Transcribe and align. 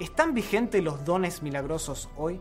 ¿Están 0.00 0.32
vigentes 0.32 0.82
los 0.82 1.04
dones 1.04 1.42
milagrosos 1.42 2.08
hoy? 2.16 2.40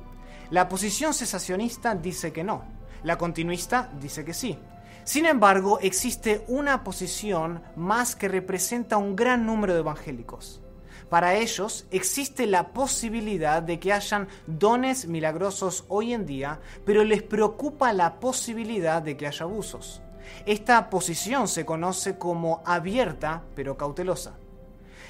La 0.50 0.70
posición 0.70 1.14
cesacionista 1.14 1.94
dice 1.94 2.32
que 2.32 2.42
no, 2.42 2.64
la 3.04 3.18
continuista 3.18 3.92
dice 4.00 4.24
que 4.24 4.34
sí. 4.34 4.58
Sin 5.04 5.26
embargo, 5.26 5.78
existe 5.82 6.46
una 6.48 6.86
posición 6.86 7.62
más 7.76 8.16
que 8.16 8.30
representa 8.30 8.96
un 8.96 9.14
gran 9.14 9.46
número 9.46 9.74
de 9.74 9.82
evangélicos. 9.82 10.62
Para 11.10 11.36
ellos 11.36 11.86
existe 11.92 12.48
la 12.48 12.70
posibilidad 12.70 13.62
de 13.62 13.78
que 13.78 13.92
hayan 13.92 14.30
dones 14.48 15.06
milagrosos 15.08 15.84
hoy 15.90 16.14
en 16.14 16.26
día, 16.26 16.62
pero 16.86 17.04
les 17.04 17.24
preocupa 17.24 17.92
la 17.92 18.22
posibilidad 18.22 19.02
de 19.02 19.18
que 19.18 19.28
haya 19.28 19.44
abusos. 19.44 20.02
Esta 20.46 20.90
posición 20.90 21.50
se 21.50 21.66
conoce 21.66 22.18
como 22.18 22.64
abierta 22.66 23.44
pero 23.54 23.76
cautelosa. 23.76 24.38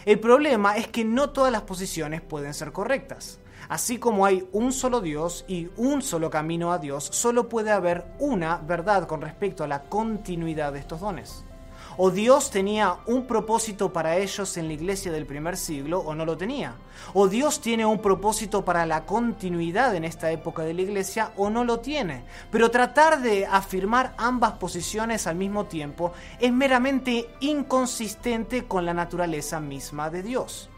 El 0.05 0.19
problema 0.19 0.77
es 0.77 0.87
que 0.87 1.03
no 1.03 1.31
todas 1.31 1.51
las 1.51 1.63
posiciones 1.63 2.21
pueden 2.21 2.53
ser 2.53 2.71
correctas. 2.71 3.39
Así 3.67 3.99
como 3.99 4.25
hay 4.25 4.47
un 4.51 4.71
solo 4.71 5.01
Dios 5.01 5.45
y 5.47 5.69
un 5.77 6.01
solo 6.01 6.29
camino 6.29 6.71
a 6.71 6.79
Dios, 6.79 7.03
solo 7.11 7.49
puede 7.49 7.71
haber 7.71 8.05
una 8.17 8.57
verdad 8.57 9.07
con 9.07 9.21
respecto 9.21 9.63
a 9.63 9.67
la 9.67 9.83
continuidad 9.83 10.73
de 10.73 10.79
estos 10.79 11.01
dones. 11.01 11.45
O 11.97 12.11
Dios 12.11 12.51
tenía 12.51 12.97
un 13.05 13.25
propósito 13.25 13.91
para 13.91 14.17
ellos 14.17 14.57
en 14.57 14.67
la 14.67 14.73
iglesia 14.73 15.11
del 15.11 15.25
primer 15.25 15.57
siglo 15.57 15.99
o 15.99 16.15
no 16.15 16.25
lo 16.25 16.37
tenía. 16.37 16.75
O 17.13 17.27
Dios 17.27 17.61
tiene 17.61 17.85
un 17.85 17.99
propósito 17.99 18.63
para 18.63 18.85
la 18.85 19.05
continuidad 19.05 19.95
en 19.95 20.05
esta 20.05 20.31
época 20.31 20.63
de 20.63 20.73
la 20.73 20.81
iglesia 20.81 21.31
o 21.35 21.49
no 21.49 21.63
lo 21.63 21.79
tiene. 21.79 22.23
Pero 22.51 22.71
tratar 22.71 23.21
de 23.21 23.45
afirmar 23.45 24.13
ambas 24.17 24.53
posiciones 24.53 25.27
al 25.27 25.35
mismo 25.35 25.65
tiempo 25.65 26.13
es 26.39 26.51
meramente 26.51 27.29
inconsistente 27.39 28.65
con 28.65 28.85
la 28.85 28.93
naturaleza 28.93 29.59
misma 29.59 30.09
de 30.09 30.23
Dios. 30.23 30.69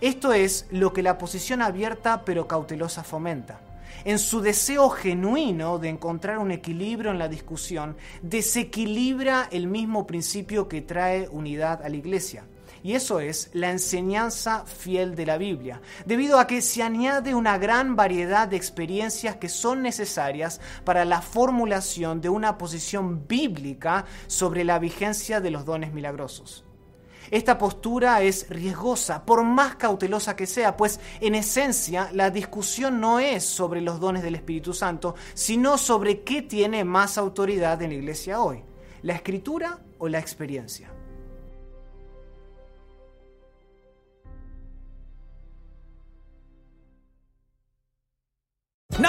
Esto 0.00 0.32
es 0.32 0.66
lo 0.70 0.92
que 0.92 1.02
la 1.02 1.18
posición 1.18 1.62
abierta 1.62 2.24
pero 2.24 2.48
cautelosa 2.48 3.02
fomenta 3.04 3.60
en 4.04 4.18
su 4.18 4.40
deseo 4.40 4.90
genuino 4.90 5.78
de 5.78 5.88
encontrar 5.88 6.38
un 6.38 6.50
equilibrio 6.50 7.10
en 7.10 7.18
la 7.18 7.28
discusión, 7.28 7.96
desequilibra 8.22 9.48
el 9.50 9.66
mismo 9.66 10.06
principio 10.06 10.68
que 10.68 10.82
trae 10.82 11.28
unidad 11.28 11.82
a 11.82 11.88
la 11.88 11.96
iglesia. 11.96 12.44
Y 12.84 12.94
eso 12.94 13.20
es 13.20 13.50
la 13.52 13.70
enseñanza 13.70 14.64
fiel 14.66 15.14
de 15.14 15.26
la 15.26 15.38
Biblia, 15.38 15.80
debido 16.04 16.40
a 16.40 16.48
que 16.48 16.60
se 16.60 16.82
añade 16.82 17.34
una 17.34 17.56
gran 17.56 17.94
variedad 17.94 18.48
de 18.48 18.56
experiencias 18.56 19.36
que 19.36 19.48
son 19.48 19.82
necesarias 19.82 20.60
para 20.84 21.04
la 21.04 21.22
formulación 21.22 22.20
de 22.20 22.28
una 22.28 22.58
posición 22.58 23.26
bíblica 23.28 24.04
sobre 24.26 24.64
la 24.64 24.80
vigencia 24.80 25.40
de 25.40 25.52
los 25.52 25.64
dones 25.64 25.92
milagrosos. 25.92 26.64
Esta 27.30 27.58
postura 27.58 28.22
es 28.22 28.48
riesgosa, 28.48 29.24
por 29.24 29.42
más 29.44 29.76
cautelosa 29.76 30.36
que 30.36 30.46
sea, 30.46 30.76
pues 30.76 31.00
en 31.20 31.34
esencia 31.34 32.10
la 32.12 32.30
discusión 32.30 33.00
no 33.00 33.18
es 33.18 33.44
sobre 33.44 33.80
los 33.80 34.00
dones 34.00 34.22
del 34.22 34.34
Espíritu 34.34 34.74
Santo, 34.74 35.14
sino 35.34 35.78
sobre 35.78 36.22
qué 36.22 36.42
tiene 36.42 36.84
más 36.84 37.18
autoridad 37.18 37.80
en 37.82 37.90
la 37.90 37.96
iglesia 37.96 38.40
hoy, 38.40 38.62
la 39.02 39.14
escritura 39.14 39.80
o 39.98 40.08
la 40.08 40.18
experiencia. 40.18 40.91